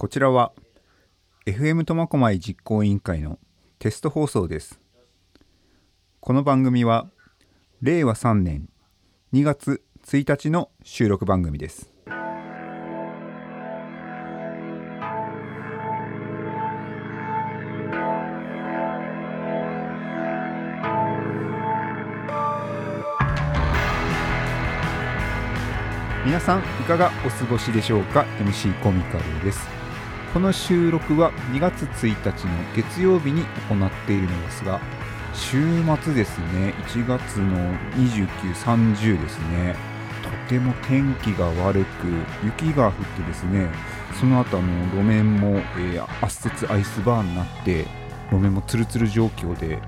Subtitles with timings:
[0.00, 0.54] こちらは
[1.44, 3.38] FM 苫小牧実行委員会の
[3.78, 4.80] テスト放送です。
[6.20, 7.10] この番組は
[7.82, 8.70] 令和3年
[9.34, 11.92] 2月1日の収録番組です。
[26.24, 29.79] 皆さんいかがお過ごしでしょうか？MC コミカルです
[30.32, 34.80] この収録は2月1日の月曜日に行っているのですが
[35.34, 35.60] 週
[36.02, 36.74] 末ですね。
[36.86, 37.56] 1月の
[37.96, 39.74] 2930ですね。
[40.22, 42.06] とても天気が悪く
[42.44, 43.68] 雪が降ってですね
[44.20, 47.86] その後あの路面も、えー圧雪アイスバーンになって
[48.30, 49.80] 路面もツルツル状況で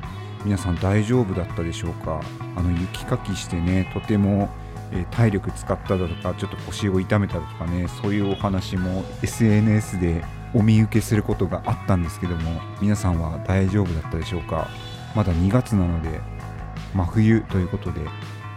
[0.45, 2.21] 皆さん大丈夫だったでしょうか？
[2.57, 4.49] あの雪かきしてねとても
[4.93, 10.25] え体力使っただとかちょっと腰を痛めただとかねそういうお話も SNS で
[10.55, 14.69] お見受けすることがあったんですけども皆さんは大丈夫だったでしょうか？
[15.15, 16.21] まだ2月なので
[16.95, 18.01] 真冬ということで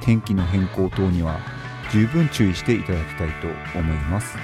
[0.01, 1.39] 天気の変更等には
[1.91, 3.47] 十分注意していただきたいと
[3.79, 4.37] 思います。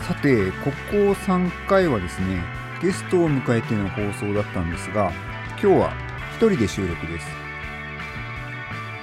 [0.00, 2.42] さてここ3回はですね
[2.82, 5.12] ゲストを迎えての放送だったんですが
[5.50, 5.92] 今日は
[6.38, 7.45] 1人で収録です。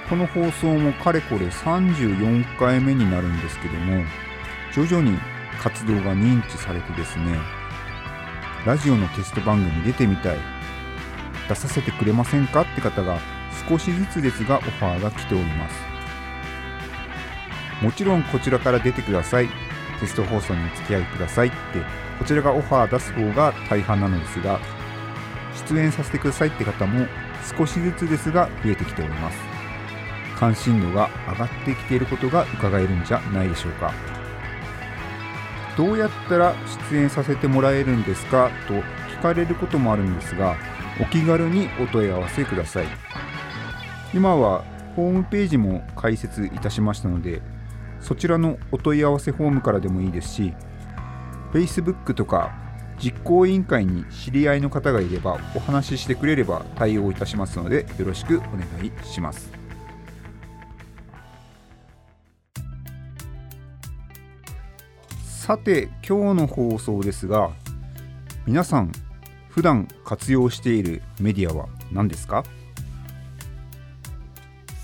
[0.08, 4.04] この放送もかれこれ34回目になるんですけども
[4.72, 5.18] 徐々に
[5.60, 7.38] 活動が認知されてですね
[8.66, 10.38] ラジオのテスト番組出てみたい
[11.48, 13.18] 出させてくれませんかって方が
[13.68, 15.76] 少しずつですがオファーが来ております。
[17.82, 19.48] もちろんこちらから出てください。
[20.00, 21.56] テスト放送にお付き合いくださいって
[22.18, 24.60] こちらがオファー出す方が大半なのですが
[25.68, 27.06] 出演させてくださいって方も
[27.56, 29.53] 少しずつですが増えてきております。
[30.44, 33.94] 関心度が上がってきていることが伺えるんじゃないでしょうか。
[35.74, 36.54] どうやったら
[36.90, 40.56] 出演させてもらえるんですかと聞かれることもあるんですが
[41.00, 42.86] お気軽にお問い合わせください。
[44.12, 47.40] 今はホームページも開設いたしましたので
[48.00, 50.52] そちらのお問い合わせフォームからでもいいですし
[51.54, 52.54] Facebook とか
[53.02, 59.63] 実行委員会に知り合いの方がいればお話ししてくれれば対応いたしますのでよろしくお願いします。
[65.44, 67.50] さて今日の放送ですが
[68.46, 68.90] 皆さん
[69.50, 72.44] 普段活用しているメディアは何ですか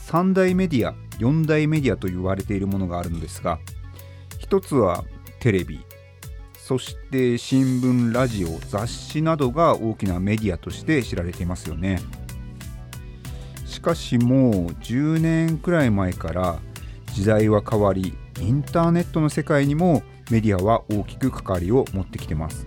[0.06, 3.58] ？3大メディア4大メディアと言われているものがあるのですが
[4.38, 5.02] 一つは
[5.38, 5.80] テレビ
[6.58, 12.02] そして新聞ラジオ雑誌などが大きなメディアとして知られていますよね。
[13.64, 16.58] しかしもう10年くらい前から
[17.14, 22.66] 時代は変わりインターネットの世界にもメディアは大きく関わりを持ってきてます。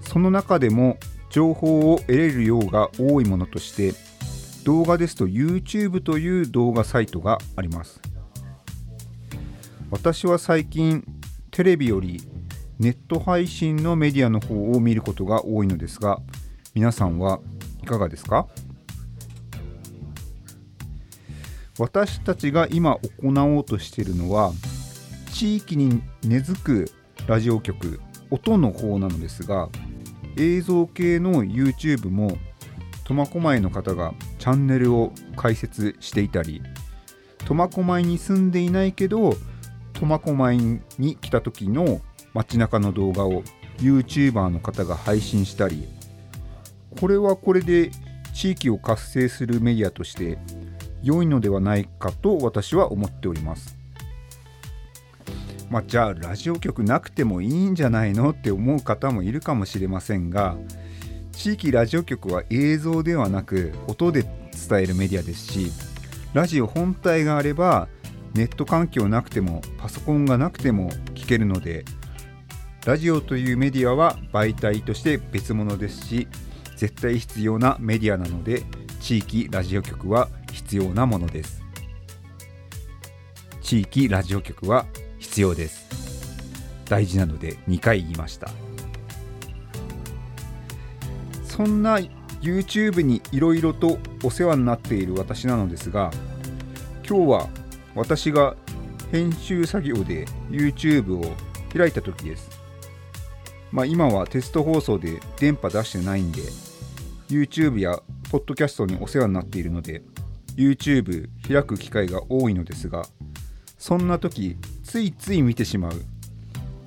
[0.00, 0.98] その中でも
[1.30, 3.94] 情報を得れる量が多いものとして
[4.64, 8.00] 動画ですと YouTube という動画サイトがあります。
[9.90, 11.04] 私は最近
[11.50, 12.22] テレビより
[12.78, 16.20] ネット配信のメディアの方を見ることが多いのですが
[16.74, 17.40] 皆さんは
[17.82, 18.48] いかがですか？
[21.78, 24.52] 私たちが今行おうとしているのは
[25.34, 26.90] 地域に根付く
[27.26, 28.00] ラジオ局
[28.30, 29.68] 音の方なのですが
[30.36, 32.38] 映像系の YouTube も
[33.04, 36.62] 苫小牧の方がチャンネルを開設していたり
[37.48, 39.34] 苫小牧に住んでいないけど
[39.94, 40.56] 苫小牧
[40.98, 42.00] に来た時の
[42.32, 43.42] 街中の動画を
[43.78, 45.88] YouTuber の方が配信したり
[47.00, 47.90] これはこれで
[48.34, 50.38] 地域を活性するメディアとして
[51.02, 53.83] 良いのではないかと私は思っております。
[55.70, 60.56] まあ、じゃあラジオ局なくてもいいんじゃないのって思う方もいるかもしれませんが
[61.32, 65.72] 地域ラジオ局は映像ではなく音で伝えるメディアですし
[66.32, 67.88] ラジオ本体があれば
[68.34, 71.84] ネット環境なくてもパソコンがなくても聞けるので
[72.86, 76.28] ラジオというメディアは媒体として別物ですし
[76.76, 78.62] 絶対必要なメディアなので
[79.00, 81.62] 地域ラジオ局は必要なものです。
[83.64, 84.86] 地域ラジオ局は
[85.34, 85.84] 必要です。
[86.84, 88.52] 大事なので2回言いました。
[91.44, 91.98] そんな
[92.40, 96.12] YouTube にいろいろとお世話になっている私なのですが
[97.04, 97.48] 今日は
[97.96, 98.54] 私が
[99.10, 101.32] 編集作業で YouTube を
[101.76, 102.48] 開いた時です。
[103.72, 106.42] まあ今はテスト放送で電波出してないんで
[107.28, 108.00] YouTube や
[108.30, 110.04] ポッドキャストにお世話になっているので
[110.54, 113.04] YouTube 開く機会が多いのですが
[113.78, 114.56] そんな時
[114.94, 115.92] ついつい見てしまう。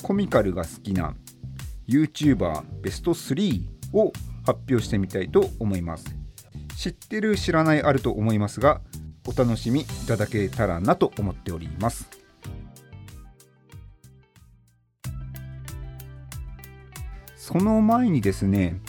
[0.01, 1.13] コミカルが好きな
[1.89, 4.13] YouTuber ベスト3を
[4.45, 6.15] 発表してみたいと思います。
[6.77, 8.79] 知ってる知らないあると思いますが
[9.27, 12.09] お楽しみいただけたらなと思っております。
[17.35, 18.79] その前にですね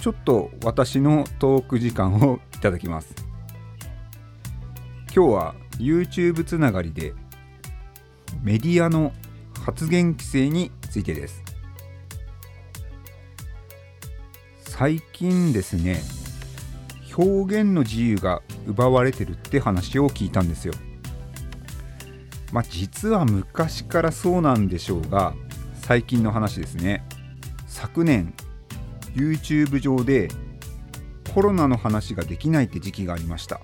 [0.00, 3.16] ちょっと私のトーク時間をいただきます。
[5.12, 7.14] 今日は YouTube つながりで
[8.44, 9.14] メディアの
[9.64, 11.42] 発言規制についてです。
[14.58, 16.02] 最近ですね
[17.16, 20.74] 表現の自由が奪われてるって話を聞いたんですよ。
[22.52, 25.34] まあ実は昔からそうなんでしょうが
[25.80, 27.02] 最近の話ですね。
[27.66, 28.34] 昨年
[29.14, 30.28] YouTube 上で
[31.32, 33.62] コロナの話ができないって時期がありました。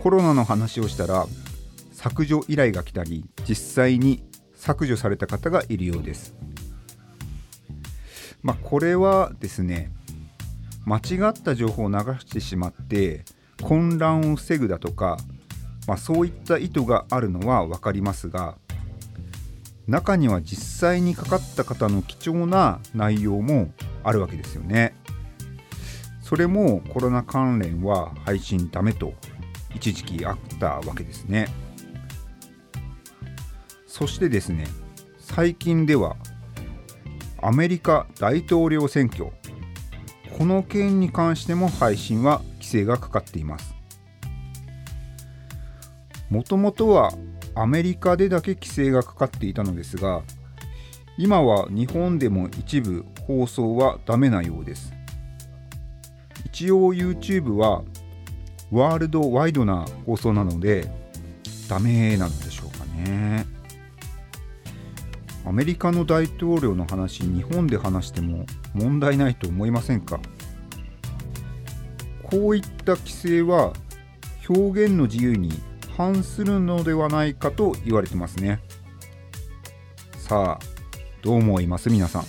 [0.00, 1.26] コロナの話をしたら
[2.00, 4.22] 削除依頼が来たり実際に
[4.54, 6.34] 削除された方がいるようです
[8.42, 9.92] まあこれはですね
[10.86, 13.26] 間違った情報を流してしまって
[13.62, 15.18] 混乱を防ぐだとか、
[15.86, 18.56] まあ、そういった意図があるのは分かりますが
[19.86, 23.74] 中には実際にかかった方の貴重な内容も
[24.04, 24.94] あるわけですよね。
[26.22, 29.14] それもコロナ関連は配信ダメと
[29.74, 31.48] 一時期あったわけですね。
[34.00, 34.66] そしてですね、
[35.18, 36.16] 最近では
[37.42, 39.26] アメリカ大統領選挙、
[40.38, 43.74] この件に関しても配信は規制がかかっています。
[46.30, 47.12] もともとは
[47.54, 50.22] アメリカでだけ規制がかかっていたのですが
[51.18, 54.94] 今は日本でも一部放送はダメなようです
[56.46, 57.82] 一応 YouTube は
[58.70, 60.88] ワールドワイドな放送なので
[61.68, 63.59] ダメなのでしょうかね
[65.44, 70.20] アメリカの大統領の話日本で話しても問題ないと思いませんか？
[72.22, 73.72] こういった規制は
[74.48, 75.50] 表現の自由に
[75.96, 78.60] 反するのではないかと言われてますね。
[80.16, 80.64] さあ
[81.22, 81.90] どう思います？
[81.90, 82.24] 皆さん。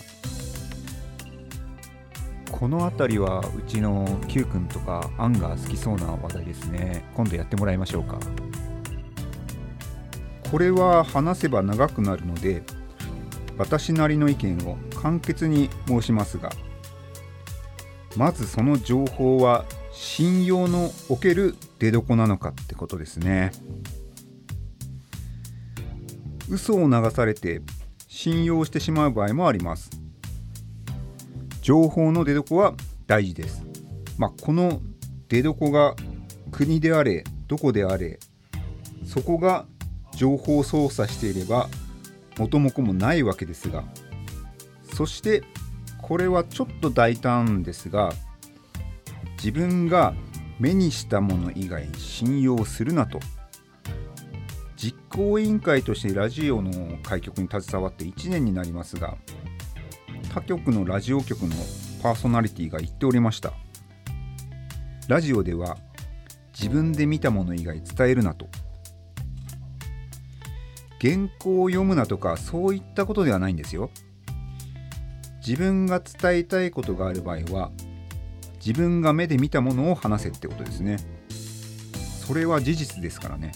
[2.52, 7.06] この辺りはうちの Q 君とかアンが好きそうな話題ですね。
[7.16, 8.19] 今度やってもらいましょうか。
[10.50, 12.63] これは話せば長くなるので
[13.62, 16.50] 私なりの意見を簡潔に申しますが
[18.18, 23.52] まずその情報は信用のおける出どこなのかってことですね。
[26.50, 27.62] 嘘を流されて
[28.08, 29.92] 信用してしまう場合もあります。
[31.62, 32.74] 情報の出どこは
[33.06, 33.63] 大事です。
[34.18, 34.81] まあこの
[35.30, 35.96] 出どこが
[36.52, 38.19] 国であれどこであれ
[39.06, 39.66] そこが
[40.16, 41.69] 情報操作していれば
[42.42, 43.84] 元も子もないわけですが
[44.94, 45.44] そして
[46.02, 48.12] これはちょっと大胆ですが
[49.38, 50.14] 自分が
[50.60, 53.20] 目にしたもの以外信用するなと
[54.76, 59.18] 実行委員会としてラジオの開局に携わって1年になりますが
[60.34, 61.56] 他局のラジオ局の
[62.02, 63.54] パーソナリティが言っておりました。
[65.08, 65.78] ラジオでは
[66.58, 68.48] 自分で見たもの以外伝えるなと
[71.01, 73.89] 原稿を読むなとかそういったことではないんですよ。
[75.46, 77.72] 自分が伝えたいことがある場合は
[78.63, 80.98] 自分が目で見たものを話せってことですね。
[82.27, 83.51] それは事実ですからね。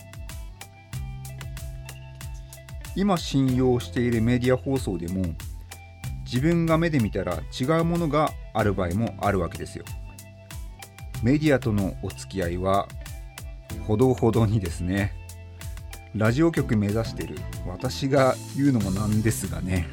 [2.95, 5.23] 今信用しているメディア放送でも
[6.23, 9.85] 自分が目で見たら違うものがある場合もあるわけですよ。
[11.21, 12.87] メディアとのお付き合いは
[13.85, 15.13] ほどほどにですね。
[16.15, 17.35] ラジオ局目指してる。
[17.67, 19.89] 私が言うのもなんですがね。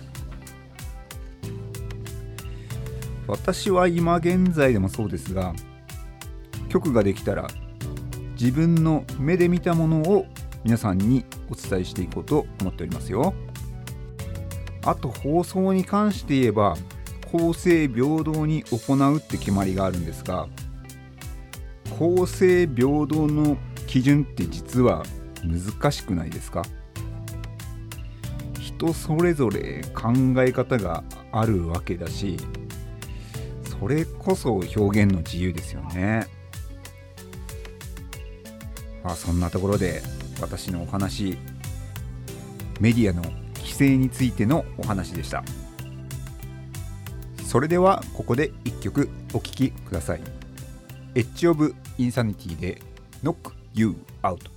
[3.27, 5.53] 私は今現在でもそうですが
[6.69, 7.49] 局ができたら
[8.39, 10.27] 自分の目で見たものを
[10.65, 13.35] 皆さんにお伝えしていこうと思っておりますよ。
[14.85, 16.77] あと放送に関して言えば
[17.33, 20.47] 公正平等に行うって決まりがあるんですが
[21.99, 23.57] 公正平等の
[23.89, 25.05] 基準って実は
[25.45, 26.63] 難しくないですか？
[28.61, 32.37] 人それぞれ考え方があるわけだし
[33.81, 36.27] それこそ表現の自由ですよね。
[39.05, 40.01] まあ、そんなところで
[40.41, 41.37] 私のお話
[42.81, 43.23] メディアの
[43.57, 45.43] 規制についてのお話でした。
[47.45, 50.21] それではここで1曲お聴きください。
[51.15, 52.81] エッジ・オブ・インサニティで
[53.23, 54.52] Knock You Out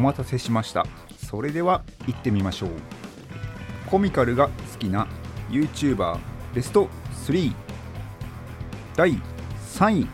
[0.00, 0.86] 待たせしました。
[1.16, 2.70] それでは行ってみましょう。
[3.88, 5.06] コミカルが好きな
[5.50, 6.18] YouTuber
[6.54, 6.88] ベスト
[7.26, 7.52] 3
[8.96, 9.12] 第
[9.76, 10.06] 3位。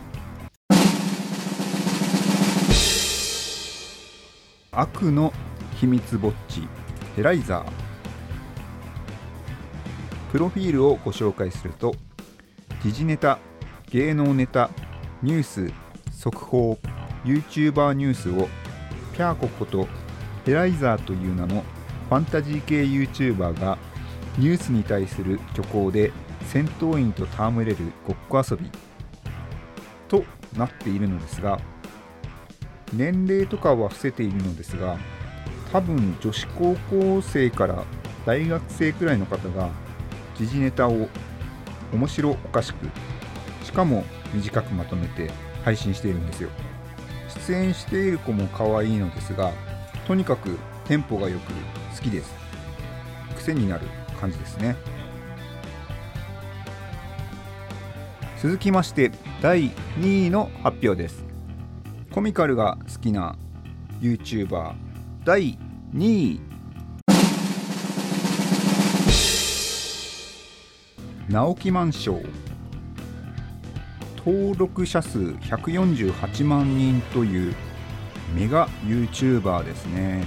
[4.73, 5.33] 悪の
[5.77, 6.69] 秘密ぼっち。
[7.17, 7.87] エライザー。
[10.33, 11.95] プロフィールをご紹介すると
[12.83, 13.39] 時事ネタ
[13.91, 14.69] 芸能ネタ
[15.23, 15.73] ニュース
[16.13, 16.79] 速報
[17.25, 18.49] YouTuber ニュースを
[19.17, 19.89] ピャーコこと
[20.47, 21.65] エライザーという名の
[22.11, 23.79] ファンタジー系 YouTuber が
[24.37, 28.71] ニュースに対する虚構で戦闘員と戯れるごっこ遊び。
[30.09, 30.23] と
[30.57, 31.59] なっているのですが
[32.93, 34.99] 年齢とかは伏せているのですが
[35.73, 37.83] 多分女子高校生から
[38.25, 39.71] 大学生くらいの方が
[40.37, 41.09] 時事ネタを
[41.93, 42.87] 面白おかしく
[43.65, 44.05] しかも
[44.35, 45.31] 短くまとめて
[45.65, 46.51] 配信しているんですよ。
[47.47, 49.53] 出演している子も可愛いのですが
[50.07, 51.53] とにかくテンポがよく
[51.97, 52.33] 好きです。
[53.37, 53.87] 癖になる
[54.21, 54.77] 感じですね。
[58.41, 61.25] 続きまして第2位の発表です。
[62.13, 63.37] コミカルが好きな
[64.01, 64.75] YouTuber
[65.25, 65.59] 第
[65.95, 66.41] 2位。
[71.29, 72.46] 直木マンション
[74.27, 77.55] 登録者数148万人という
[78.35, 80.27] メガ YouTuber ですね。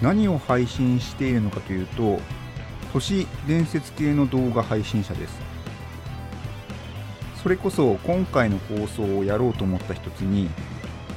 [0.00, 2.20] 何を配信しているのかというと
[2.92, 5.40] 都市伝説系の動画配信者です。
[7.42, 10.48] それこそ今回の放送をやろうと思った一つに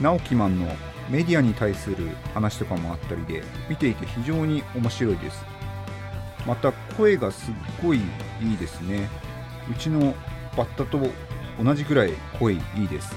[0.02, 0.66] 直木マンの
[1.12, 5.46] メディアに対する話とかもあったりで見ていて非常に面白いです。
[6.48, 8.00] また声がすっごい
[8.42, 9.08] いいですね。
[9.70, 10.16] うちの
[10.60, 11.00] バッタと
[11.64, 13.16] 同じぐらい声いいです。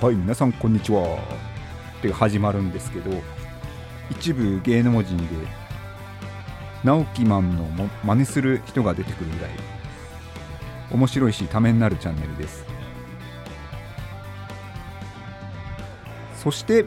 [0.00, 1.18] はい皆さんこんにちは。
[1.98, 3.10] って始まるんですけど
[4.08, 5.24] 一部芸能人で
[6.84, 7.64] 直木マンの
[8.04, 9.50] 真似する人が出てくるぐらい
[10.92, 12.64] 面白いしためになるチャンネルです。
[16.36, 16.86] そして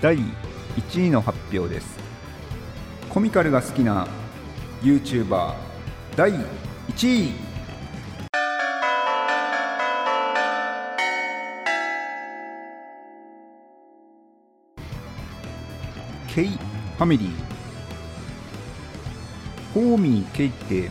[0.00, 1.98] 第1位の発表です。
[3.08, 4.06] コミカルが好きな
[4.80, 5.54] YouTuber
[6.14, 7.43] 第1位。
[16.34, 17.54] ケイファミリー。
[19.74, 20.90] ホーミーケイって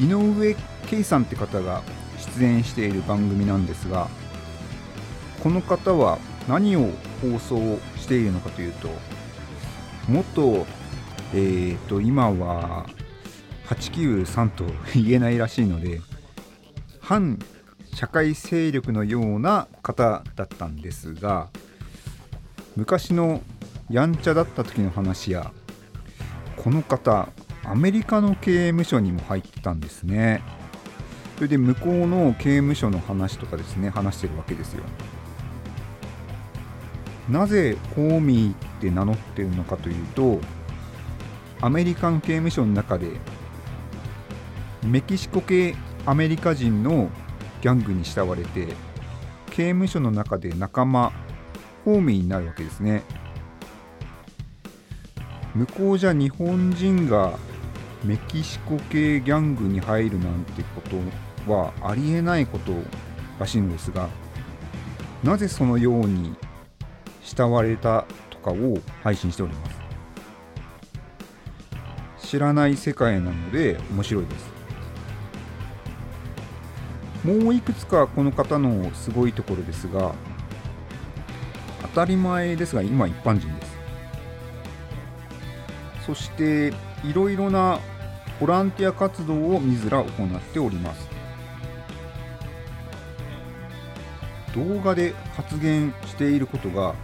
[0.00, 1.82] 井上圭さんって方が
[2.38, 4.08] 出演している番組なんですが
[5.42, 6.88] この方は何を
[7.20, 8.88] 放送しているのかというと
[10.08, 10.66] 元
[11.34, 12.86] えーと今は
[13.66, 16.00] 893と言えないらしいので
[17.00, 17.38] 反
[17.94, 21.48] 社会勢力のような方だったんですが
[22.76, 23.42] 昔の
[23.90, 25.52] やんちゃだった時の話や
[26.56, 27.28] この方
[27.64, 30.42] アメリカの刑務所にも入ってたんですね。
[31.36, 34.84] それで向こうの刑務所の話とかですね話してるわけですよ。
[37.28, 40.40] なぜホーミーって名乗ってるのかというと
[41.60, 43.08] アメリカン刑務所の中で
[44.84, 45.74] メキシコ系
[46.06, 47.08] アメリカ人の
[47.60, 48.68] ギャングに慕われて
[49.50, 51.12] 刑務所の中で仲間
[51.84, 53.02] ホーミーになるわけですね。
[55.54, 57.38] 向こうじゃ日本人が
[58.04, 60.80] メキシコ系ギャングに入るなんてこ
[61.46, 62.72] とはありえないこと
[63.38, 64.08] らしいのですが
[65.22, 66.34] なぜそのように
[67.22, 69.80] 慕われたとかを配信しております。
[72.26, 74.50] 知らない世界なので面白いです。
[77.24, 80.14] もういくつかこの方のすごいところですが
[81.82, 83.79] 当たり前ですが今一般人です。
[86.10, 86.72] そして
[87.04, 87.78] いろいろな
[88.40, 91.08] ボランティア活動を自ら行っております。
[94.56, 96.96] 動画で発言していることが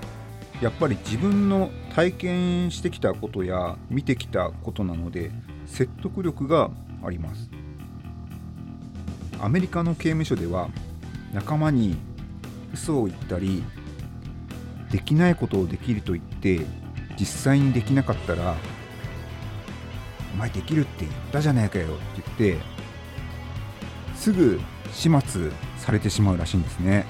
[0.60, 5.30] やっぱり自分の体験してきたことや見てきたことなので
[5.66, 6.68] 説得力が
[7.04, 7.48] あります。
[9.40, 10.68] アメリカの刑務所では
[11.32, 11.96] 仲間に
[12.74, 13.62] 嘘を言ったり
[14.90, 16.66] できないことをできると言って
[17.18, 18.56] 実際にできなかったら
[20.36, 22.64] お前できるって言ったじゃないかよって言って
[24.14, 24.60] すぐ
[24.92, 27.06] 始末されてしまうらしいんですね。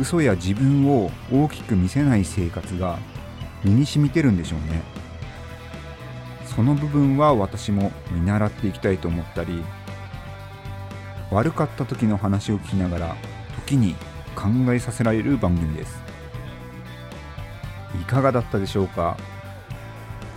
[0.00, 2.98] 嘘や自分を大きく見せない生活が
[3.62, 4.82] 身に染みてるんでしょうね。
[6.46, 9.62] その部分は私も見習っていきたいと思ったり
[11.30, 13.16] 悪かった時の話を聞きながら
[13.66, 13.94] 時に
[14.34, 16.02] 考えさせられる番組です。
[18.00, 19.16] いかがだったでしょうか？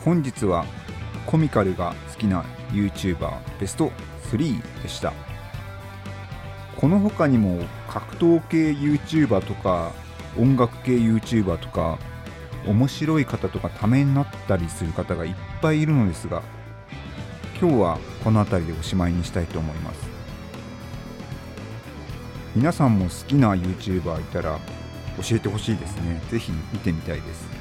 [0.04, 0.66] 本日は
[1.26, 3.90] コミカルが好きな YouTuber ベスト
[4.32, 5.14] 3でした。
[6.76, 9.94] この他にも格闘系 YouTuber とか
[10.38, 11.98] 音楽系 YouTuber とか
[12.68, 16.42] 面白い方とかためになったりする方がいっぱいいるのですが
[17.62, 20.02] 今日はこの辺りでおしまいにしたいと思います。
[22.56, 24.60] 皆さんも好きな YouTuber いたら
[25.22, 26.22] 教えてほしいですね。
[26.30, 27.53] ぜひ見てみたいです。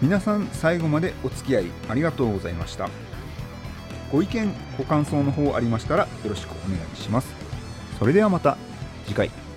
[0.00, 2.88] 皆さん最後までお付き合いありがとうございました。
[4.12, 7.34] ご意見ご感想の方ありましたらよろしくお願いします。
[7.98, 8.56] それではまた
[9.06, 9.47] 次回。